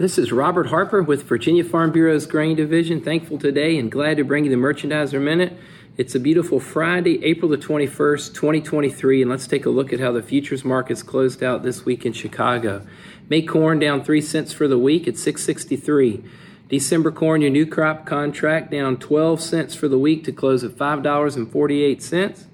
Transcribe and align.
This 0.00 0.16
is 0.16 0.32
Robert 0.32 0.68
Harper 0.68 1.02
with 1.02 1.24
Virginia 1.24 1.62
Farm 1.62 1.92
Bureau's 1.92 2.24
Grain 2.24 2.56
Division. 2.56 3.02
Thankful 3.02 3.36
today 3.36 3.76
and 3.76 3.92
glad 3.92 4.16
to 4.16 4.24
bring 4.24 4.44
you 4.46 4.50
the 4.50 4.56
Merchandiser 4.56 5.20
Minute. 5.20 5.52
It's 5.98 6.14
a 6.14 6.18
beautiful 6.18 6.58
Friday, 6.58 7.22
April 7.22 7.50
the 7.50 7.58
21st, 7.58 8.32
2023, 8.32 9.20
and 9.20 9.30
let's 9.30 9.46
take 9.46 9.66
a 9.66 9.68
look 9.68 9.92
at 9.92 10.00
how 10.00 10.10
the 10.10 10.22
futures 10.22 10.64
markets 10.64 11.02
closed 11.02 11.42
out 11.42 11.64
this 11.64 11.84
week 11.84 12.06
in 12.06 12.14
Chicago. 12.14 12.86
May 13.28 13.42
corn 13.42 13.78
down 13.78 14.02
3 14.02 14.22
cents 14.22 14.54
for 14.54 14.66
the 14.66 14.78
week 14.78 15.06
at 15.06 15.18
663. 15.18 16.24
December 16.70 17.12
corn, 17.12 17.42
your 17.42 17.50
new 17.50 17.66
crop 17.66 18.06
contract 18.06 18.70
down 18.70 18.96
12 18.96 19.38
cents 19.42 19.74
for 19.74 19.86
the 19.86 19.98
week 19.98 20.24
to 20.24 20.32
close 20.32 20.64
at 20.64 20.70
$5.48. 20.70 22.46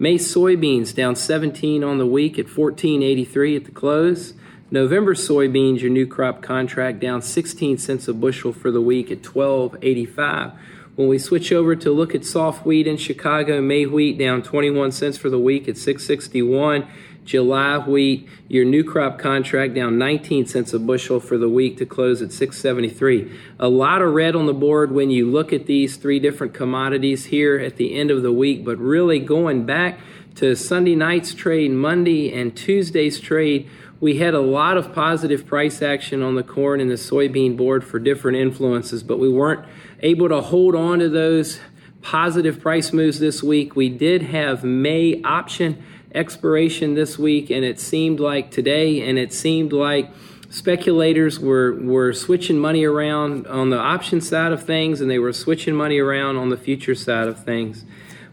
May 0.00 0.16
soybeans 0.16 0.92
down 0.92 1.14
17 1.14 1.84
on 1.84 1.98
the 1.98 2.06
week 2.08 2.40
at 2.40 2.46
14.83 2.46 3.54
at 3.54 3.66
the 3.66 3.70
close. 3.70 4.34
November 4.70 5.14
soybeans, 5.14 5.80
your 5.80 5.90
new 5.90 6.06
crop 6.06 6.42
contract 6.42 7.00
down 7.00 7.22
16 7.22 7.78
cents 7.78 8.06
a 8.06 8.12
bushel 8.12 8.52
for 8.52 8.70
the 8.70 8.82
week 8.82 9.10
at 9.10 9.22
12.85. 9.22 10.52
When 10.94 11.08
we 11.08 11.18
switch 11.18 11.52
over 11.52 11.74
to 11.76 11.90
look 11.90 12.14
at 12.14 12.24
soft 12.24 12.66
wheat 12.66 12.86
in 12.86 12.98
Chicago, 12.98 13.62
May 13.62 13.86
wheat 13.86 14.18
down 14.18 14.42
21 14.42 14.92
cents 14.92 15.16
for 15.16 15.30
the 15.30 15.38
week 15.38 15.68
at 15.68 15.78
661. 15.78 16.86
July 17.24 17.78
wheat, 17.78 18.28
your 18.48 18.66
new 18.66 18.84
crop 18.84 19.18
contract 19.18 19.72
down 19.74 19.96
19 19.96 20.46
cents 20.46 20.74
a 20.74 20.78
bushel 20.78 21.18
for 21.18 21.38
the 21.38 21.48
week 21.48 21.78
to 21.78 21.86
close 21.86 22.20
at 22.20 22.32
673. 22.32 23.32
A 23.58 23.68
lot 23.68 24.02
of 24.02 24.12
red 24.12 24.36
on 24.36 24.46
the 24.46 24.54
board 24.54 24.92
when 24.92 25.10
you 25.10 25.30
look 25.30 25.52
at 25.52 25.66
these 25.66 25.96
three 25.96 26.18
different 26.18 26.52
commodities 26.52 27.26
here 27.26 27.58
at 27.58 27.76
the 27.76 27.94
end 27.94 28.10
of 28.10 28.22
the 28.22 28.32
week, 28.32 28.64
but 28.66 28.76
really 28.78 29.18
going 29.18 29.64
back 29.64 29.98
to 30.34 30.54
Sunday 30.54 30.94
night's 30.94 31.34
trade, 31.34 31.70
Monday 31.70 32.32
and 32.32 32.56
Tuesday's 32.56 33.18
trade, 33.18 33.68
we 34.00 34.18
had 34.18 34.34
a 34.34 34.40
lot 34.40 34.76
of 34.76 34.92
positive 34.94 35.46
price 35.46 35.82
action 35.82 36.22
on 36.22 36.36
the 36.36 36.42
corn 36.42 36.80
and 36.80 36.90
the 36.90 36.94
soybean 36.94 37.56
board 37.56 37.84
for 37.84 37.98
different 37.98 38.38
influences, 38.38 39.02
but 39.02 39.18
we 39.18 39.28
weren't 39.28 39.64
able 40.00 40.28
to 40.28 40.40
hold 40.40 40.74
on 40.74 41.00
to 41.00 41.08
those 41.08 41.58
positive 42.00 42.60
price 42.60 42.92
moves 42.92 43.18
this 43.18 43.42
week. 43.42 43.74
We 43.74 43.88
did 43.88 44.22
have 44.22 44.62
May 44.62 45.20
option 45.22 45.82
expiration 46.14 46.94
this 46.94 47.18
week, 47.18 47.50
and 47.50 47.64
it 47.64 47.80
seemed 47.80 48.20
like 48.20 48.50
today, 48.50 49.06
and 49.08 49.18
it 49.18 49.32
seemed 49.32 49.72
like 49.72 50.10
speculators 50.48 51.38
were, 51.40 51.74
were 51.74 52.12
switching 52.12 52.58
money 52.58 52.84
around 52.84 53.46
on 53.48 53.70
the 53.70 53.78
option 53.78 54.20
side 54.20 54.52
of 54.52 54.62
things, 54.62 55.00
and 55.00 55.10
they 55.10 55.18
were 55.18 55.32
switching 55.32 55.74
money 55.74 55.98
around 55.98 56.36
on 56.36 56.50
the 56.50 56.56
future 56.56 56.94
side 56.94 57.28
of 57.28 57.44
things. 57.44 57.84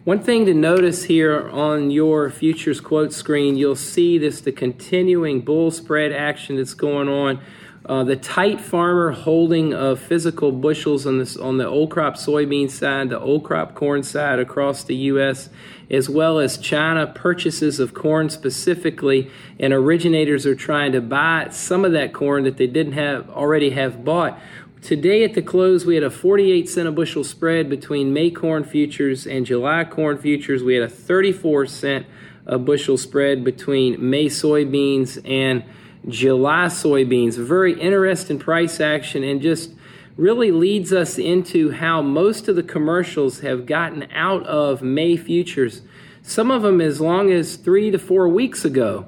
One 0.05 0.19
thing 0.19 0.45
to 0.45 0.53
notice 0.53 1.05
here 1.05 1.49
on 1.49 1.89
your 1.89 2.29
futures 2.29 2.79
quote 2.79 3.11
screen, 3.11 3.57
you'll 3.57 3.75
see 3.75 4.19
this 4.19 4.39
the 4.39 4.51
continuing 4.51 5.41
bull 5.41 5.71
spread 5.71 6.11
action 6.11 6.57
that's 6.57 6.75
going 6.75 7.09
on. 7.09 7.41
Uh, 7.83 8.03
the 8.03 8.15
tight 8.15 8.61
farmer 8.61 9.13
holding 9.13 9.73
of 9.73 9.99
physical 9.99 10.51
bushels 10.51 11.07
on 11.07 11.17
this 11.17 11.35
on 11.35 11.57
the 11.57 11.67
old 11.67 11.89
crop 11.89 12.17
soybean 12.17 12.69
side, 12.69 13.09
the 13.09 13.19
old 13.19 13.43
crop 13.43 13.73
corn 13.73 14.03
side 14.03 14.37
across 14.37 14.83
the 14.83 14.95
U.S., 14.95 15.49
as 15.89 16.07
well 16.07 16.37
as 16.37 16.59
China 16.59 17.07
purchases 17.07 17.79
of 17.79 17.95
corn 17.95 18.29
specifically, 18.29 19.31
and 19.59 19.73
originators 19.73 20.45
are 20.45 20.55
trying 20.55 20.91
to 20.91 21.01
buy 21.01 21.47
some 21.49 21.83
of 21.83 21.93
that 21.93 22.13
corn 22.13 22.43
that 22.43 22.57
they 22.57 22.67
didn't 22.67 22.93
have 22.93 23.27
already 23.31 23.71
have 23.71 24.05
bought. 24.05 24.39
Today 24.85 25.23
at 25.23 25.33
the 25.33 25.41
close, 25.41 25.83
we 25.83 25.95
had 25.95 26.03
a 26.03 26.11
48 26.11 26.69
cent 26.69 26.87
a 26.87 26.91
bushel 26.91 27.23
spread 27.23 27.71
between 27.71 28.13
May 28.13 28.29
corn 28.29 28.63
futures 28.63 29.25
and 29.25 29.43
July 29.43 29.83
corn 29.83 30.19
futures. 30.19 30.61
We 30.61 30.75
had 30.75 30.83
a 30.83 30.87
34 30.87 31.65
cent 31.65 32.05
a 32.45 32.59
bushel 32.59 32.95
spread 32.95 33.43
between 33.43 34.11
May 34.11 34.27
soybeans 34.27 35.19
and 35.27 35.63
July 36.07 36.67
soybeans. 36.67 37.35
Very 37.35 37.73
interesting 37.81 38.37
price 38.37 38.79
action 38.79 39.23
and 39.23 39.41
just 39.41 39.71
really 40.17 40.51
leads 40.51 40.93
us 40.93 41.17
into 41.17 41.71
how 41.71 42.03
most 42.03 42.47
of 42.47 42.55
the 42.55 42.61
commercials 42.61 43.39
have 43.39 43.65
gotten 43.65 44.07
out 44.11 44.45
of 44.45 44.83
May 44.83 45.17
futures. 45.17 45.81
Some 46.21 46.51
of 46.51 46.61
them 46.61 46.79
as 46.79 47.01
long 47.01 47.31
as 47.31 47.55
three 47.55 47.89
to 47.89 47.97
four 47.97 48.29
weeks 48.29 48.63
ago. 48.63 49.07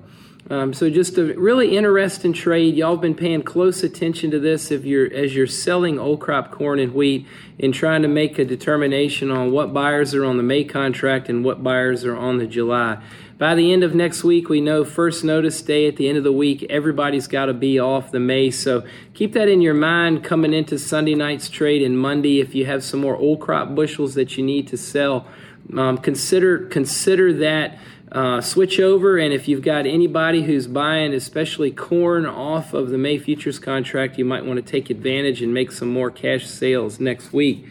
Um, 0.50 0.74
so 0.74 0.90
just 0.90 1.18
a 1.18 1.34
really 1.34 1.75
interesting 1.75 2.31
trade. 2.31 2.75
Y'all 2.75 2.91
have 2.91 3.02
been 3.02 3.16
paying 3.16 3.44
close 3.44 3.84
attention 3.84 4.31
to 4.31 4.40
this 4.40 4.72
if 4.72 4.85
you're 4.85 5.13
as 5.13 5.35
you're 5.35 5.46
selling 5.46 6.00
old 6.00 6.22
crop 6.22 6.52
corn 6.52 6.80
and 6.80 6.94
wheat 6.94 7.28
and 7.59 7.74
trying 7.74 8.02
to 8.03 8.08
make 8.08 8.40
a 8.40 8.46
determination 8.46 9.30
on 9.30 9.52
what 9.52 9.74
buyers 9.74 10.16
are 10.16 10.24
on 10.24 10.38
the 10.38 10.44
May 10.44 10.63
contract 10.63 11.28
and 11.28 11.44
what 11.44 11.63
buyers 11.63 12.06
are 12.06 12.16
on 12.16 12.38
the 12.38 12.47
July. 12.47 13.02
By 13.38 13.56
the 13.56 13.74
end 13.74 13.84
of 13.84 13.94
next 13.94 14.24
week, 14.24 14.47
we 14.47 14.62
know 14.62 14.85
first 14.85 15.24
notice 15.24 15.62
day 15.62 15.85
at 15.85 15.97
the 15.97 16.08
end 16.08 16.18
of 16.18 16.24
the 16.24 16.31
week, 16.31 16.66
everybody's 16.69 17.28
got 17.28 17.47
to 17.47 17.53
be 17.53 17.78
off 17.78 18.12
the 18.12 18.19
May. 18.19 18.50
So 18.50 18.85
keep 19.14 19.34
that 19.34 19.50
in 19.50 19.59
your 19.59 19.74
mind 19.74 20.24
coming 20.24 20.53
into 20.53 20.79
Sunday 20.79 21.14
night's 21.14 21.50
trade 21.50 21.84
and 21.84 22.00
Monday. 22.00 22.40
If 22.40 22.56
you 22.56 22.66
have 22.68 22.85
some 22.85 23.02
more 23.02 23.18
old 23.18 23.41
crop 23.41 23.75
bushels 23.75 24.16
that 24.16 24.38
you 24.38 24.46
need 24.46 24.68
to 24.69 24.78
sell, 24.78 25.28
um, 25.75 25.97
consider 25.97 26.68
consider 26.68 27.34
that 27.34 27.78
uh, 28.12 28.40
switch 28.40 28.79
over, 28.79 29.18
and 29.18 29.34
if 29.34 29.47
you've 29.47 29.62
got 29.62 29.85
anybody 29.85 30.44
who's 30.44 30.68
buying, 30.68 31.13
especially 31.13 31.72
corn, 31.72 32.25
off 32.25 32.73
of 32.73 32.90
the 32.90 32.97
May 32.97 33.18
futures 33.18 33.59
contract, 33.59 34.18
you 34.18 34.23
might 34.23 34.45
want 34.45 34.57
to 34.57 34.72
take 34.72 34.90
advantage 34.90 35.41
and 35.41 35.53
make 35.53 35.72
some 35.72 35.90
more 35.90 36.09
cash 36.09 36.47
sales 36.47 37.00
next 37.00 37.34
week. 37.34 37.66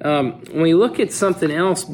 Um, 0.00 0.40
when 0.46 0.62
we 0.62 0.74
look 0.74 0.98
at 0.98 1.12
something 1.12 1.50
else 1.50 1.84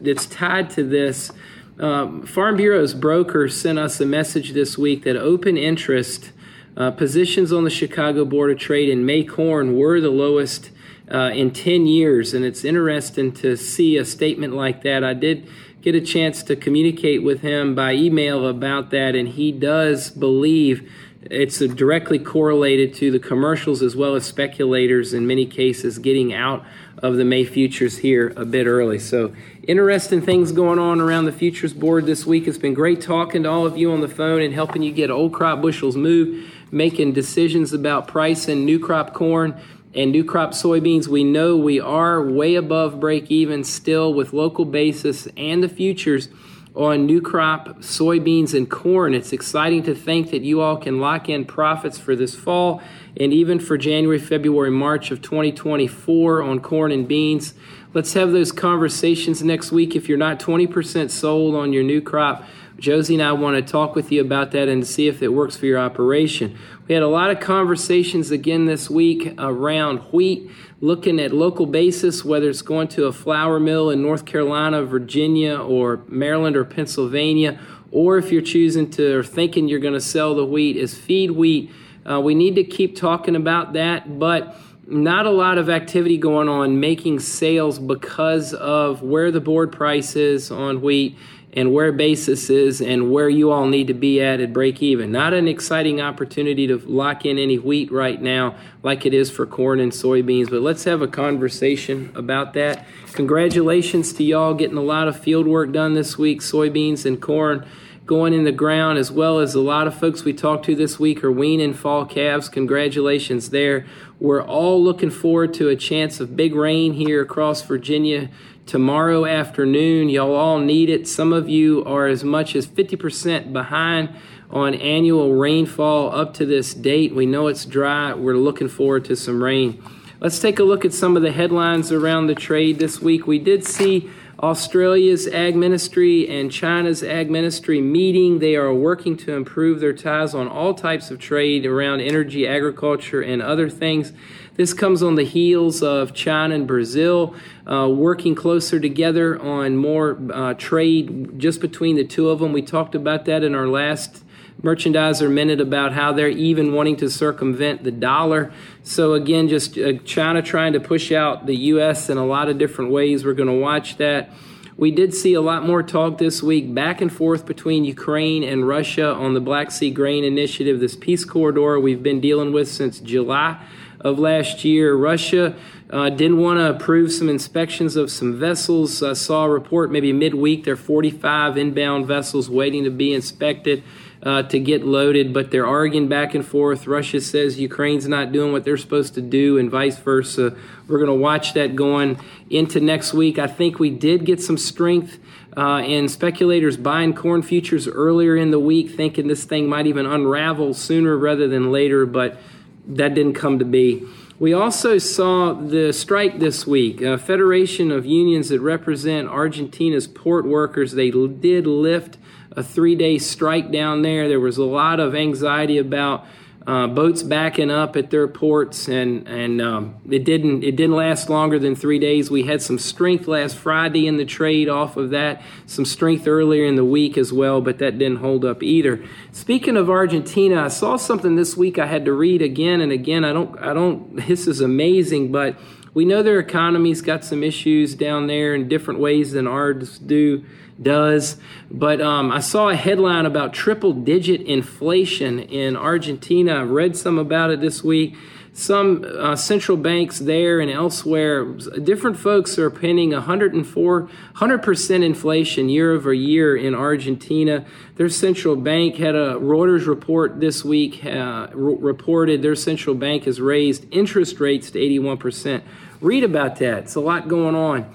that's 0.00 0.26
tied 0.26 0.70
to 0.70 0.84
this, 0.84 1.32
um, 1.80 2.22
Farm 2.22 2.56
Bureau's 2.56 2.94
broker 2.94 3.48
sent 3.48 3.78
us 3.78 4.00
a 4.00 4.06
message 4.06 4.52
this 4.52 4.78
week 4.78 5.02
that 5.04 5.16
open 5.16 5.56
interest 5.56 6.30
uh, 6.76 6.90
positions 6.92 7.52
on 7.52 7.64
the 7.64 7.70
Chicago 7.70 8.24
Board 8.24 8.50
of 8.50 8.58
Trade 8.58 8.88
in 8.88 9.04
May 9.04 9.24
corn 9.24 9.76
were 9.76 10.00
the 10.00 10.10
lowest 10.10 10.70
uh, 11.10 11.30
in 11.34 11.50
10 11.50 11.86
years, 11.86 12.32
and 12.32 12.44
it's 12.44 12.64
interesting 12.64 13.32
to 13.32 13.56
see 13.56 13.96
a 13.96 14.04
statement 14.04 14.54
like 14.54 14.82
that. 14.82 15.02
I 15.02 15.14
did 15.14 15.48
get 15.82 15.94
a 15.94 16.00
chance 16.00 16.42
to 16.44 16.56
communicate 16.56 17.22
with 17.22 17.40
him 17.40 17.74
by 17.74 17.94
email 17.94 18.46
about 18.46 18.90
that, 18.90 19.14
and 19.14 19.28
he 19.28 19.52
does 19.52 20.10
believe 20.10 20.90
it's 21.22 21.58
directly 21.58 22.18
correlated 22.18 22.94
to 22.94 23.10
the 23.10 23.18
commercials 23.18 23.82
as 23.82 23.94
well 23.94 24.14
as 24.14 24.24
speculators 24.24 25.12
in 25.12 25.26
many 25.26 25.44
cases 25.44 25.98
getting 25.98 26.32
out 26.32 26.64
of 27.02 27.16
the 27.16 27.24
May 27.24 27.44
futures 27.44 27.98
here 27.98 28.32
a 28.36 28.44
bit 28.44 28.66
early. 28.66 28.98
So, 28.98 29.34
interesting 29.62 30.22
things 30.22 30.52
going 30.52 30.78
on 30.78 31.00
around 31.00 31.26
the 31.26 31.32
futures 31.32 31.74
board 31.74 32.06
this 32.06 32.26
week. 32.26 32.46
It's 32.46 32.58
been 32.58 32.74
great 32.74 33.00
talking 33.00 33.42
to 33.42 33.50
all 33.50 33.66
of 33.66 33.76
you 33.76 33.92
on 33.92 34.00
the 34.00 34.08
phone 34.08 34.40
and 34.40 34.52
helping 34.54 34.82
you 34.82 34.92
get 34.92 35.10
old 35.10 35.32
crop 35.32 35.60
bushels 35.60 35.96
moved, 35.96 36.50
making 36.70 37.12
decisions 37.12 37.72
about 37.72 38.08
price 38.08 38.48
and 38.48 38.64
new 38.64 38.78
crop 38.78 39.12
corn 39.12 39.58
and 39.94 40.12
new 40.12 40.24
crop 40.24 40.52
soybeans, 40.52 41.08
we 41.08 41.24
know 41.24 41.56
we 41.56 41.80
are 41.80 42.22
way 42.22 42.54
above 42.54 43.00
break 43.00 43.30
even 43.30 43.64
still 43.64 44.14
with 44.14 44.32
local 44.32 44.64
basis 44.64 45.26
and 45.36 45.62
the 45.62 45.68
futures 45.68 46.28
on 46.76 47.04
new 47.04 47.20
crop 47.20 47.80
soybeans 47.80 48.54
and 48.54 48.70
corn. 48.70 49.14
It's 49.14 49.32
exciting 49.32 49.82
to 49.84 49.94
think 49.94 50.30
that 50.30 50.42
you 50.42 50.60
all 50.60 50.76
can 50.76 51.00
lock 51.00 51.28
in 51.28 51.44
profits 51.44 51.98
for 51.98 52.14
this 52.14 52.36
fall 52.36 52.80
and 53.18 53.32
even 53.32 53.58
for 53.58 53.76
January, 53.76 54.20
February, 54.20 54.70
March 54.70 55.10
of 55.10 55.20
2024 55.20 56.42
on 56.42 56.60
corn 56.60 56.92
and 56.92 57.08
beans. 57.08 57.54
Let's 57.92 58.12
have 58.12 58.30
those 58.30 58.52
conversations 58.52 59.42
next 59.42 59.72
week. 59.72 59.96
If 59.96 60.08
you're 60.08 60.16
not 60.16 60.38
20% 60.38 61.10
sold 61.10 61.56
on 61.56 61.72
your 61.72 61.82
new 61.82 62.00
crop, 62.00 62.44
Josie 62.80 63.12
and 63.12 63.22
I 63.22 63.32
want 63.32 63.56
to 63.56 63.72
talk 63.72 63.94
with 63.94 64.10
you 64.10 64.22
about 64.22 64.52
that 64.52 64.66
and 64.66 64.86
see 64.86 65.06
if 65.06 65.22
it 65.22 65.28
works 65.28 65.54
for 65.54 65.66
your 65.66 65.78
operation. 65.78 66.58
We 66.88 66.94
had 66.94 67.02
a 67.02 67.08
lot 67.08 67.30
of 67.30 67.38
conversations 67.38 68.30
again 68.30 68.64
this 68.64 68.88
week 68.88 69.34
around 69.38 69.98
wheat, 70.12 70.50
looking 70.80 71.20
at 71.20 71.30
local 71.30 71.66
basis, 71.66 72.24
whether 72.24 72.48
it's 72.48 72.62
going 72.62 72.88
to 72.88 73.04
a 73.04 73.12
flour 73.12 73.60
mill 73.60 73.90
in 73.90 74.00
North 74.00 74.24
Carolina, 74.24 74.82
Virginia, 74.82 75.58
or 75.58 76.02
Maryland 76.08 76.56
or 76.56 76.64
Pennsylvania, 76.64 77.60
or 77.92 78.16
if 78.16 78.32
you're 78.32 78.40
choosing 78.40 78.90
to 78.92 79.18
or 79.18 79.22
thinking 79.22 79.68
you're 79.68 79.78
going 79.78 79.92
to 79.92 80.00
sell 80.00 80.34
the 80.34 80.46
wheat 80.46 80.78
as 80.78 80.96
feed 80.96 81.32
wheat. 81.32 81.70
Uh, 82.10 82.18
we 82.18 82.34
need 82.34 82.54
to 82.54 82.64
keep 82.64 82.96
talking 82.96 83.36
about 83.36 83.74
that, 83.74 84.18
but 84.18 84.56
not 84.86 85.26
a 85.26 85.30
lot 85.30 85.58
of 85.58 85.68
activity 85.68 86.16
going 86.16 86.48
on 86.48 86.80
making 86.80 87.20
sales 87.20 87.78
because 87.78 88.54
of 88.54 89.02
where 89.02 89.30
the 89.30 89.40
board 89.40 89.70
price 89.70 90.16
is 90.16 90.50
on 90.50 90.80
wheat 90.80 91.16
and 91.52 91.72
where 91.72 91.90
basis 91.90 92.48
is 92.48 92.80
and 92.80 93.10
where 93.10 93.28
you 93.28 93.50
all 93.50 93.66
need 93.66 93.88
to 93.88 93.94
be 93.94 94.20
at 94.20 94.40
at 94.40 94.52
break 94.52 94.82
even. 94.82 95.10
Not 95.10 95.32
an 95.32 95.48
exciting 95.48 96.00
opportunity 96.00 96.66
to 96.68 96.78
lock 96.78 97.26
in 97.26 97.38
any 97.38 97.58
wheat 97.58 97.90
right 97.90 98.20
now 98.20 98.54
like 98.82 99.04
it 99.04 99.12
is 99.12 99.30
for 99.30 99.46
corn 99.46 99.80
and 99.80 99.90
soybeans, 99.90 100.48
but 100.48 100.62
let's 100.62 100.84
have 100.84 101.02
a 101.02 101.08
conversation 101.08 102.12
about 102.14 102.54
that. 102.54 102.86
Congratulations 103.12 104.12
to 104.14 104.24
y'all 104.24 104.54
getting 104.54 104.76
a 104.76 104.82
lot 104.82 105.08
of 105.08 105.18
field 105.18 105.46
work 105.46 105.72
done 105.72 105.94
this 105.94 106.16
week, 106.16 106.40
soybeans 106.40 107.04
and 107.04 107.20
corn 107.20 107.66
going 108.06 108.32
in 108.32 108.42
the 108.42 108.50
ground, 108.50 108.98
as 108.98 109.12
well 109.12 109.38
as 109.38 109.54
a 109.54 109.60
lot 109.60 109.86
of 109.86 109.94
folks 109.94 110.24
we 110.24 110.32
talked 110.32 110.64
to 110.64 110.74
this 110.74 110.98
week 110.98 111.22
are 111.22 111.30
weaning 111.30 111.72
fall 111.72 112.04
calves. 112.04 112.48
Congratulations 112.48 113.50
there. 113.50 113.86
We're 114.18 114.42
all 114.42 114.82
looking 114.82 115.10
forward 115.10 115.54
to 115.54 115.68
a 115.68 115.76
chance 115.76 116.18
of 116.18 116.36
big 116.36 116.54
rain 116.54 116.94
here 116.94 117.22
across 117.22 117.62
Virginia 117.62 118.28
tomorrow 118.70 119.26
afternoon. 119.26 120.08
Y'all 120.08 120.36
all 120.36 120.60
need 120.60 120.88
it. 120.88 121.08
Some 121.08 121.32
of 121.32 121.48
you 121.48 121.84
are 121.86 122.06
as 122.06 122.22
much 122.22 122.54
as 122.54 122.68
50% 122.68 123.52
behind 123.52 124.10
on 124.48 124.74
annual 124.74 125.32
rainfall 125.34 126.14
up 126.14 126.34
to 126.34 126.46
this 126.46 126.72
date. 126.72 127.12
We 127.12 127.26
know 127.26 127.48
it's 127.48 127.64
dry. 127.64 128.14
We're 128.14 128.36
looking 128.36 128.68
forward 128.68 129.06
to 129.06 129.16
some 129.16 129.42
rain. 129.42 129.82
Let's 130.20 130.38
take 130.38 130.60
a 130.60 130.62
look 130.62 130.84
at 130.84 130.92
some 130.92 131.16
of 131.16 131.22
the 131.24 131.32
headlines 131.32 131.90
around 131.90 132.28
the 132.28 132.36
trade 132.36 132.78
this 132.78 133.02
week. 133.02 133.26
We 133.26 133.40
did 133.40 133.64
see 133.66 134.08
Australia's 134.42 135.28
ag 135.28 135.54
ministry 135.54 136.26
and 136.26 136.50
China's 136.50 137.02
ag 137.02 137.30
ministry 137.30 137.80
meeting. 137.80 138.38
They 138.38 138.56
are 138.56 138.72
working 138.72 139.16
to 139.18 139.34
improve 139.34 139.80
their 139.80 139.92
ties 139.92 140.34
on 140.34 140.48
all 140.48 140.72
types 140.72 141.10
of 141.10 141.18
trade 141.18 141.66
around 141.66 142.00
energy, 142.00 142.48
agriculture, 142.48 143.20
and 143.20 143.42
other 143.42 143.68
things. 143.68 144.14
This 144.54 144.72
comes 144.72 145.02
on 145.02 145.16
the 145.16 145.24
heels 145.24 145.82
of 145.82 146.14
China 146.14 146.54
and 146.54 146.66
Brazil 146.66 147.34
uh, 147.70 147.88
working 147.88 148.34
closer 148.34 148.80
together 148.80 149.40
on 149.40 149.76
more 149.76 150.18
uh, 150.32 150.54
trade 150.54 151.38
just 151.38 151.60
between 151.60 151.96
the 151.96 152.04
two 152.04 152.30
of 152.30 152.38
them. 152.38 152.52
We 152.52 152.62
talked 152.62 152.94
about 152.94 153.26
that 153.26 153.44
in 153.44 153.54
our 153.54 153.68
last 153.68 154.24
merchandiser 154.62 155.30
minute 155.30 155.60
about 155.60 155.92
how 155.92 156.12
they're 156.12 156.28
even 156.28 156.72
wanting 156.72 156.96
to 156.96 157.08
circumvent 157.08 157.82
the 157.82 157.90
dollar. 157.90 158.52
So, 158.82 159.14
again, 159.14 159.48
just 159.48 159.78
uh, 159.78 159.94
China 160.04 160.42
trying 160.42 160.74
to 160.74 160.80
push 160.80 161.12
out 161.12 161.46
the 161.46 161.56
U.S. 161.56 162.10
in 162.10 162.18
a 162.18 162.26
lot 162.26 162.48
of 162.48 162.58
different 162.58 162.90
ways. 162.90 163.24
We're 163.24 163.34
going 163.34 163.48
to 163.48 163.60
watch 163.60 163.96
that. 163.96 164.30
We 164.76 164.90
did 164.90 165.12
see 165.12 165.34
a 165.34 165.42
lot 165.42 165.66
more 165.66 165.82
talk 165.82 166.16
this 166.16 166.42
week 166.42 166.72
back 166.74 167.02
and 167.02 167.12
forth 167.12 167.44
between 167.44 167.84
Ukraine 167.84 168.42
and 168.42 168.66
Russia 168.66 169.12
on 169.12 169.34
the 169.34 169.40
Black 169.40 169.70
Sea 169.70 169.90
Grain 169.90 170.24
Initiative, 170.24 170.80
this 170.80 170.96
peace 170.96 171.24
corridor 171.24 171.78
we've 171.78 172.02
been 172.02 172.20
dealing 172.20 172.52
with 172.52 172.66
since 172.66 172.98
July 172.98 173.62
of 174.00 174.18
last 174.18 174.64
year. 174.64 174.94
Russia 174.94 175.54
uh, 175.90 176.08
didn't 176.08 176.38
want 176.38 176.58
to 176.60 176.70
approve 176.70 177.12
some 177.12 177.28
inspections 177.28 177.94
of 177.94 178.10
some 178.10 178.38
vessels. 178.38 179.02
I 179.02 179.12
saw 179.12 179.44
a 179.44 179.50
report 179.50 179.92
maybe 179.92 180.14
midweek 180.14 180.64
there 180.64 180.74
are 180.74 180.76
45 180.78 181.58
inbound 181.58 182.06
vessels 182.06 182.48
waiting 182.48 182.84
to 182.84 182.90
be 182.90 183.12
inspected 183.12 183.82
uh, 184.22 184.42
to 184.44 184.58
get 184.58 184.84
loaded, 184.84 185.32
but 185.32 185.50
they're 185.50 185.66
arguing 185.66 186.08
back 186.08 186.34
and 186.34 186.44
forth. 186.44 186.86
Russia 186.86 187.20
says 187.20 187.58
Ukraine's 187.58 188.06
not 188.06 188.32
doing 188.32 188.52
what 188.52 188.64
they're 188.64 188.76
supposed 188.76 189.14
to 189.14 189.22
do, 189.22 189.58
and 189.58 189.70
vice 189.70 189.98
versa. 189.98 190.54
We're 190.88 190.98
going 190.98 191.08
to 191.08 191.14
watch 191.14 191.54
that 191.54 191.74
going 191.74 192.18
into 192.50 192.80
next 192.80 193.14
week. 193.14 193.38
I 193.38 193.46
think 193.46 193.78
we 193.78 193.90
did 193.90 194.24
get 194.24 194.42
some 194.42 194.58
strength 194.58 195.18
uh, 195.56 195.82
in 195.84 196.08
speculators 196.08 196.76
buying 196.76 197.14
corn 197.14 197.42
futures 197.42 197.88
earlier 197.88 198.36
in 198.36 198.50
the 198.50 198.60
week, 198.60 198.90
thinking 198.90 199.26
this 199.28 199.44
thing 199.44 199.68
might 199.68 199.86
even 199.86 200.06
unravel 200.06 200.74
sooner 200.74 201.16
rather 201.16 201.48
than 201.48 201.72
later, 201.72 202.04
but 202.06 202.38
that 202.86 203.14
didn't 203.14 203.34
come 203.34 203.58
to 203.58 203.64
be. 203.64 204.06
We 204.38 204.54
also 204.54 204.96
saw 204.96 205.52
the 205.52 205.92
strike 205.92 206.38
this 206.38 206.66
week. 206.66 207.02
A 207.02 207.18
Federation 207.18 207.90
of 207.90 208.06
unions 208.06 208.48
that 208.48 208.60
represent 208.60 209.28
Argentina's 209.28 210.06
port 210.06 210.46
workers, 210.46 210.92
they 210.92 211.10
did 211.10 211.66
lift 211.66 212.16
a 212.52 212.62
three 212.62 212.94
day 212.94 213.18
strike 213.18 213.70
down 213.70 214.02
there. 214.02 214.28
There 214.28 214.40
was 214.40 214.58
a 214.58 214.64
lot 214.64 215.00
of 215.00 215.14
anxiety 215.14 215.78
about 215.78 216.26
uh, 216.66 216.86
boats 216.86 217.22
backing 217.22 217.70
up 217.70 217.96
at 217.96 218.10
their 218.10 218.28
ports, 218.28 218.86
and 218.86 219.26
and 219.26 219.60
um, 219.60 219.96
it 220.10 220.24
didn't 220.24 220.62
it 220.62 220.76
didn't 220.76 220.94
last 220.94 221.30
longer 221.30 221.58
than 221.58 221.74
three 221.74 221.98
days. 221.98 222.30
We 222.30 222.42
had 222.42 222.60
some 222.60 222.78
strength 222.78 223.26
last 223.26 223.56
Friday 223.56 224.06
in 224.06 224.18
the 224.18 224.26
trade 224.26 224.68
off 224.68 224.96
of 224.96 225.10
that, 225.10 225.42
some 225.66 225.84
strength 225.84 226.26
earlier 226.28 226.66
in 226.66 226.76
the 226.76 226.84
week 226.84 227.16
as 227.16 227.32
well, 227.32 227.60
but 227.60 227.78
that 227.78 227.98
didn't 227.98 228.18
hold 228.18 228.44
up 228.44 228.62
either. 228.62 229.02
Speaking 229.32 229.76
of 229.76 229.88
Argentina, 229.88 230.64
I 230.64 230.68
saw 230.68 230.96
something 230.96 231.34
this 231.34 231.56
week 231.56 231.78
I 231.78 231.86
had 231.86 232.04
to 232.04 232.12
read 232.12 232.42
again 232.42 232.80
and 232.80 232.92
again. 232.92 233.24
I 233.24 233.32
don't 233.32 233.58
I 233.58 233.72
don't. 233.72 234.20
This 234.30 234.46
is 234.46 234.60
amazing, 234.60 235.32
but 235.32 235.58
we 235.92 236.04
know 236.04 236.22
their 236.22 236.38
economy's 236.38 237.02
got 237.02 237.24
some 237.24 237.42
issues 237.42 237.96
down 237.96 238.28
there 238.28 238.54
in 238.54 238.68
different 238.68 239.00
ways 239.00 239.32
than 239.32 239.48
ours 239.48 239.98
do 239.98 240.44
does. 240.82 241.36
But 241.70 242.00
um, 242.00 242.30
I 242.32 242.40
saw 242.40 242.68
a 242.68 242.76
headline 242.76 243.26
about 243.26 243.52
triple 243.52 243.92
digit 243.92 244.42
inflation 244.42 245.38
in 245.38 245.76
Argentina. 245.76 246.54
I 246.54 246.62
read 246.62 246.96
some 246.96 247.18
about 247.18 247.50
it 247.50 247.60
this 247.60 247.84
week. 247.84 248.16
Some 248.52 249.04
uh, 249.04 249.36
central 249.36 249.76
banks 249.76 250.18
there 250.18 250.58
and 250.60 250.70
elsewhere, 250.70 251.44
different 251.44 252.16
folks 252.16 252.58
are 252.58 252.68
pinning 252.68 253.12
104, 253.12 254.08
100% 254.34 255.04
inflation 255.04 255.68
year 255.68 255.92
over 255.92 256.12
year 256.12 256.56
in 256.56 256.74
Argentina. 256.74 257.64
Their 257.94 258.08
central 258.08 258.56
bank 258.56 258.96
had 258.96 259.14
a 259.14 259.36
Reuters 259.36 259.86
report 259.86 260.40
this 260.40 260.64
week, 260.64 261.04
uh, 261.04 261.46
reported 261.54 262.42
their 262.42 262.56
central 262.56 262.96
bank 262.96 263.24
has 263.24 263.40
raised 263.40 263.86
interest 263.92 264.40
rates 264.40 264.72
to 264.72 264.80
81%. 264.80 265.62
Read 266.00 266.24
about 266.24 266.56
that. 266.56 266.84
It's 266.84 266.96
a 266.96 267.00
lot 267.00 267.28
going 267.28 267.54
on. 267.54 267.86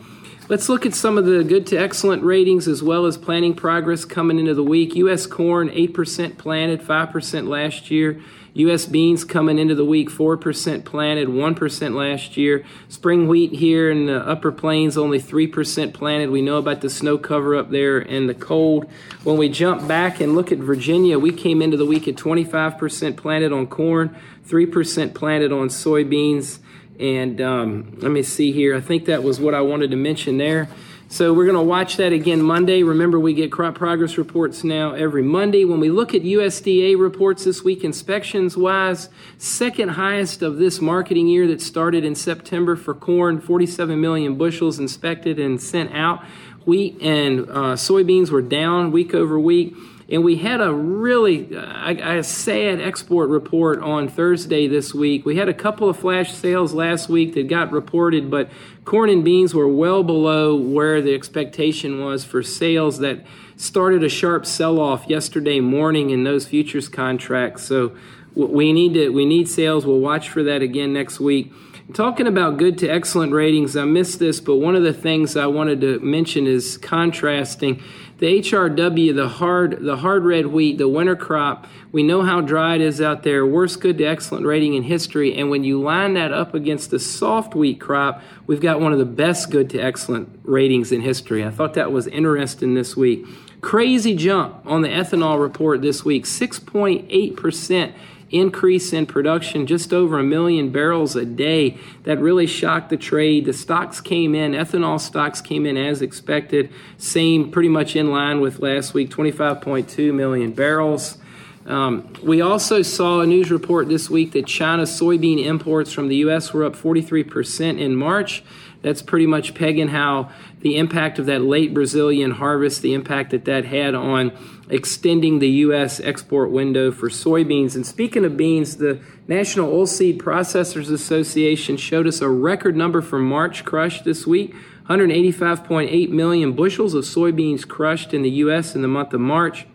Let's 0.48 0.70
look 0.70 0.86
at 0.86 0.94
some 0.94 1.18
of 1.18 1.26
the 1.26 1.44
good 1.44 1.66
to 1.68 1.76
excellent 1.76 2.22
ratings 2.22 2.68
as 2.68 2.84
well 2.84 3.08
as 3.08 3.18
planting 3.18 3.56
progress 3.56 4.06
coming 4.06 4.38
into 4.38 4.54
the 4.54 4.64
week. 4.64 4.94
U.S. 4.96 5.26
corn, 5.26 5.70
8% 5.70 6.38
planted, 6.38 6.82
5% 6.82 7.48
last 7.48 7.90
year. 7.90 8.22
U.S. 8.54 8.86
beans 8.86 9.24
coming 9.24 9.58
into 9.58 9.74
the 9.74 9.84
week, 9.84 10.12
4% 10.12 10.86
planted, 10.86 11.30
1% 11.30 11.96
last 11.96 12.38
year. 12.38 12.64
Spring 12.88 13.28
wheat 13.28 13.54
here 13.54 13.90
in 13.90 14.06
the 14.06 14.20
upper 14.20 14.52
plains, 14.52 15.00
only 15.00 15.20
3% 15.20 15.96
planted. 15.96 16.30
We 16.30 16.44
know 16.44 16.58
about 16.58 16.82
the 16.82 16.92
snow 16.92 17.18
cover 17.18 17.56
up 17.56 17.72
there 17.72 17.98
and 17.98 18.30
the 18.30 18.36
cold. 18.36 18.86
When 19.24 19.38
we 19.38 19.50
jump 19.50 19.88
back 19.88 20.22
and 20.22 20.36
look 20.36 20.52
at 20.52 20.60
Virginia, 20.60 21.18
we 21.18 21.32
came 21.32 21.60
into 21.64 21.76
the 21.76 21.88
week 21.88 22.08
at 22.08 22.18
25% 22.18 23.18
planted 23.18 23.52
on 23.52 23.66
corn, 23.66 24.16
3% 24.48 25.16
planted 25.16 25.52
on 25.52 25.70
soybeans. 25.70 26.60
And 27.00 27.42
um, 27.42 27.98
let 28.02 28.12
me 28.12 28.24
see 28.24 28.52
here. 28.52 28.76
I 28.76 28.82
think 28.82 29.06
that 29.06 29.24
was 29.24 29.40
what 29.40 29.54
I 29.54 29.62
wanted 29.62 29.92
to 29.92 29.98
mention 29.98 30.38
there. 30.38 30.70
So 31.08 31.34
we're 31.34 31.46
going 31.46 31.56
to 31.56 31.62
watch 31.62 31.98
that 31.98 32.14
again 32.14 32.42
Monday. 32.42 32.82
Remember, 32.82 33.20
we 33.20 33.34
get 33.34 33.52
crop 33.52 33.76
progress 33.76 34.18
reports 34.18 34.64
now 34.64 34.94
every 34.94 35.22
Monday. 35.22 35.64
When 35.64 35.80
we 35.80 35.90
look 35.90 36.16
at 36.16 36.24
USDA 36.24 37.00
reports 37.00 37.46
this 37.46 37.64
week, 37.64 37.84
inspections 37.84 38.58
wise, 38.58 39.10
second 39.38 39.90
highest 39.90 40.42
of 40.42 40.58
this 40.58 40.82
marketing 40.82 41.28
year 41.28 41.48
that 41.48 41.62
started 41.62 42.04
in 42.04 42.16
September 42.16 42.76
for 42.76 42.96
corn, 42.96 43.40
47 43.40 44.02
million 44.02 44.36
bushels 44.36 44.80
inspected 44.80 45.40
and 45.40 45.62
sent 45.62 45.94
out. 45.94 46.24
Wheat 46.66 47.00
and 47.02 47.42
uh, 47.42 47.76
soybeans 47.76 48.32
were 48.32 48.42
down 48.42 48.92
week 48.92 49.14
over 49.14 49.40
week. 49.40 49.76
And 50.08 50.24
we 50.24 50.38
had 50.38 50.62
a 50.62 50.72
really 50.72 51.52
a, 51.56 52.24
sad 52.24 52.80
export 52.80 53.30
report 53.30 53.82
on 53.82 54.08
Thursday 54.08 54.68
this 54.68 54.94
week. 54.94 55.26
We 55.26 55.38
had 55.38 55.50
a 55.50 55.54
couple 55.54 55.90
of 55.90 55.98
flash 55.98 56.32
sales 56.32 56.74
last 56.74 57.10
week 57.10 57.34
that 57.34 57.48
got 57.48 57.72
reported, 57.72 58.30
but 58.30 58.50
corn 58.84 59.10
and 59.10 59.24
beans 59.24 59.56
were 59.56 59.68
well 59.68 60.04
below 60.04 60.56
where 60.56 61.02
the 61.02 61.16
expectation 61.16 62.04
was 62.04 62.24
for 62.24 62.44
sales 62.44 63.00
that 63.00 63.26
started 63.56 64.04
a 64.04 64.10
sharp 64.10 64.46
sell-off 64.46 65.08
yesterday 65.08 65.60
morning 65.60 66.12
in 66.12 66.24
those 66.24 66.46
futures 66.46 66.88
contracts. 66.88 67.64
So 67.64 67.96
we 68.36 68.74
need 68.74 68.94
to 68.94 69.10
we 69.10 69.26
need 69.26 69.48
sales. 69.48 69.86
We'll 69.86 70.00
watch 70.02 70.30
for 70.30 70.44
that 70.44 70.62
again 70.62 70.94
next 70.94 71.20
week. 71.20 71.52
Talking 71.94 72.26
about 72.26 72.58
good 72.58 72.80
to 72.80 72.88
excellent 72.88 73.32
ratings, 73.32 73.78
I 73.78 73.86
missed 73.86 74.18
this, 74.18 74.40
but 74.40 74.56
one 74.56 74.76
of 74.76 74.82
the 74.82 74.92
things 74.92 75.38
I 75.38 75.46
wanted 75.46 75.82
to 75.82 76.00
mention 76.00 76.48
is 76.48 76.78
contrasting 76.78 77.82
the 78.18 78.40
HRW, 78.40 79.16
the 79.16 79.28
hard, 79.28 79.84
the 79.84 79.98
hard 79.98 80.24
red 80.24 80.48
wheat, 80.48 80.80
the 80.80 80.90
winter 80.90 81.16
crop. 81.16 81.68
We 81.92 82.02
know 82.02 82.24
how 82.24 82.42
dry 82.42 82.76
it 82.76 82.82
is 82.82 83.02
out 83.02 83.22
there. 83.22 83.46
Worst 83.46 83.82
good 83.82 84.00
to 84.00 84.04
excellent 84.04 84.48
rating 84.48 84.74
in 84.74 84.84
history. 84.84 85.36
And 85.36 85.52
when 85.52 85.64
you 85.64 85.80
line 85.80 86.16
that 86.16 86.34
up 86.34 86.56
against 86.56 86.90
the 86.90 87.00
soft 87.00 87.54
wheat 87.54 87.80
crop, 87.80 88.22
we've 88.48 88.62
got 88.62 88.82
one 88.82 88.92
of 88.92 88.98
the 88.98 89.06
best 89.06 89.52
good 89.52 89.70
to 89.70 89.80
excellent 89.80 90.40
ratings 90.44 90.92
in 90.92 91.02
history. 91.02 91.46
I 91.46 91.52
thought 91.52 91.76
that 91.76 91.92
was 91.92 92.08
interesting 92.08 92.74
this 92.74 92.98
week. 92.98 93.26
Crazy 93.62 94.16
jump 94.16 94.66
on 94.66 94.82
the 94.82 94.90
ethanol 94.90 95.40
report 95.40 95.84
this 95.84 96.04
week, 96.04 96.26
6.8 96.26 97.36
percent 97.36 97.94
increase 98.32 98.92
in 98.94 99.06
production, 99.06 99.68
just 99.68 99.94
over 99.94 100.20
a 100.20 100.24
million 100.24 100.72
barrels 100.72 101.16
a 101.16 101.26
day. 101.26 101.78
That 102.04 102.20
really 102.20 102.48
shocked 102.48 102.90
the 102.90 102.98
trade. 102.98 103.46
The 103.46 103.54
stocks 103.54 104.02
came 104.02 104.36
in, 104.36 104.54
ethanol 104.54 105.00
stocks 105.00 105.42
came 105.42 105.66
in 105.66 105.78
as 105.78 106.02
expected, 106.02 106.72
same 106.98 107.52
pretty 107.52 107.70
much 107.70 107.96
in 107.96 108.12
line 108.12 108.42
with 108.42 108.60
last 108.60 108.94
week, 108.94 109.10
25.2 109.10 110.14
million 110.14 110.54
barrels. 110.54 111.18
Um, 111.66 112.14
we 112.22 112.42
also 112.42 112.84
saw 112.84 113.22
a 113.22 113.26
news 113.26 113.50
report 113.50 113.90
this 113.90 114.10
week 114.10 114.34
that 114.34 114.46
China's 114.46 114.92
soybean 114.92 115.44
imports 115.44 115.92
from 115.92 116.10
the 116.10 116.18
U.S. 116.18 116.54
were 116.54 116.64
up 116.64 116.76
43% 116.76 117.80
in 117.80 117.96
March. 117.96 118.44
That's 118.84 119.02
pretty 119.02 119.26
much 119.26 119.56
pegging 119.56 119.88
how 119.88 120.30
the 120.62 120.78
impact 120.78 121.18
of 121.18 121.26
that 121.26 121.42
late 121.42 121.74
Brazilian 121.74 122.30
harvest, 122.30 122.84
the 122.84 122.94
impact 122.94 123.32
that 123.32 123.46
that 123.46 123.66
had 123.66 123.96
on 123.96 124.32
extending 124.70 125.40
the 125.40 125.50
U.S. 125.50 126.00
export 126.00 126.52
window 126.52 126.92
for 126.92 127.10
soybeans. 127.10 127.76
And 127.76 127.86
speaking 127.86 128.26
of 128.26 128.36
beans, 128.36 128.78
the 128.78 129.00
National 129.28 129.72
Oilseed 129.72 130.18
Processors 130.18 130.92
Association 130.92 131.78
showed 131.78 132.08
us 132.08 132.22
a 132.22 132.30
record 132.30 132.76
number 132.76 133.02
for 133.02 133.20
March 133.20 133.66
crush 133.66 134.02
this 134.02 134.26
week 134.26 134.56
185.8 134.90 136.10
million 136.10 136.54
bushels 136.54 136.94
of 136.94 137.04
soybeans 137.04 137.68
crushed 137.68 138.14
in 138.14 138.22
the 138.22 138.30
U.S. 138.30 138.76
in 138.76 138.84
the 138.84 138.88
month 138.88 139.14
of 139.14 139.22
March. 139.22 139.66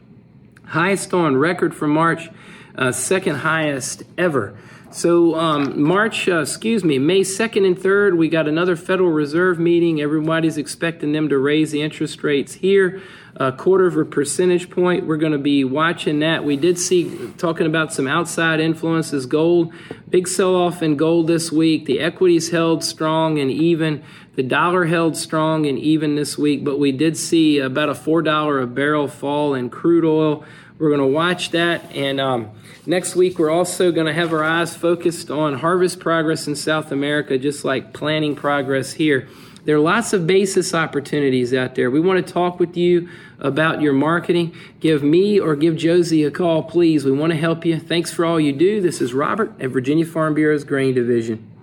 Highest 0.67 1.13
on 1.13 1.37
record 1.37 1.75
for 1.75 1.89
March, 1.89 2.31
uh, 2.77 2.93
second 2.93 3.37
highest 3.37 4.05
ever. 4.17 4.57
So 4.93 5.37
um, 5.37 5.81
March, 5.81 6.29
uh, 6.29 6.41
excuse 6.41 6.83
me, 6.83 6.99
May 6.99 7.21
2nd 7.21 7.65
and 7.65 7.77
3rd, 7.77 8.17
we 8.17 8.29
got 8.29 8.49
another 8.49 8.75
Federal 8.75 9.11
Reserve 9.11 9.59
meeting. 9.59 10.01
Everybody's 10.01 10.59
expecting 10.59 11.13
them 11.13 11.29
to 11.29 11.39
raise 11.39 11.71
the 11.71 11.81
interest 11.81 12.23
rates 12.25 12.55
here 12.55 13.01
a 13.37 13.53
quarter 13.53 13.87
of 13.87 13.97
a 13.97 14.05
percentage 14.05 14.71
point. 14.71 15.07
We're 15.07 15.17
going 15.17 15.33
to 15.33 15.39
be 15.39 15.65
watching 15.65 16.21
that. 16.21 16.45
We 16.45 16.57
did 16.57 16.79
see 16.79 17.33
talking 17.39 17.67
about 17.67 17.93
some 17.93 18.07
outside 18.07 18.61
influences. 18.61 19.27
Gold, 19.27 19.73
big 20.09 20.27
sell 20.29 20.55
off 20.55 20.83
in 20.83 20.97
gold 20.97 21.27
this 21.27 21.53
week. 21.53 21.87
The 21.87 22.01
equities 22.01 22.51
held 22.51 22.83
strong 22.85 23.39
and 23.39 23.51
even. 23.51 24.03
The 24.35 24.43
dollar 24.43 24.87
held 24.87 25.17
strong 25.17 25.67
and 25.67 25.79
even 25.79 26.17
this 26.17 26.39
week, 26.39 26.65
but 26.65 26.79
we 26.79 26.93
did 26.93 27.17
see 27.17 27.59
about 27.59 27.89
a 27.89 27.95
four 27.95 28.23
dollar 28.23 28.61
a 28.61 28.67
barrel 28.67 29.09
fall 29.09 29.55
in 29.55 29.71
crude 29.71 30.05
oil. 30.05 30.45
We're 30.81 30.89
going 30.89 31.01
to 31.01 31.07
watch 31.07 31.51
that 31.51 31.93
and. 31.95 32.21
Um, 32.21 32.51
Next 32.87 33.15
week, 33.15 33.39
we're 33.39 33.51
also 33.51 33.93
going 33.93 34.07
to 34.07 34.13
have 34.13 34.33
our 34.33 34.43
eyes 34.43 34.75
focused 34.75 35.31
on 35.31 35.59
harvest 35.59 36.01
progress 36.01 36.47
in 36.47 36.57
South 36.57 36.91
America, 36.91 37.37
just 37.37 37.65
like 37.65 37.93
planting 37.93 38.35
progress 38.35 38.95
here. 38.95 39.29
There 39.67 39.77
are 39.77 39.81
lots 39.81 40.15
of 40.15 40.27
basis 40.27 40.73
opportunities 40.73 41.53
out 41.53 41.75
there. 41.75 41.91
We 41.91 42.01
want 42.01 42.27
to 42.27 42.33
talk 42.33 42.59
with 42.59 42.79
you 42.79 43.11
about 43.39 43.83
your 43.83 43.93
marketing. 43.93 44.57
Give 44.81 45.03
me 45.03 45.39
or 45.39 45.55
give 45.57 45.77
Josie 45.77 46.25
a 46.25 46.31
call, 46.31 46.63
please. 46.63 47.05
We 47.05 47.13
want 47.13 47.33
to 47.33 47.39
help 47.39 47.67
you. 47.67 47.79
Thanks 47.79 48.11
for 48.11 48.25
all 48.25 48.41
you 48.41 48.53
do. 48.53 48.81
This 48.81 49.03
is 49.03 49.13
Robert 49.13 49.53
at 49.61 49.69
Virginia 49.71 50.07
Farm 50.07 50.33
Bureau's 50.33 50.65
Grain 50.65 50.95
Division. 50.95 51.60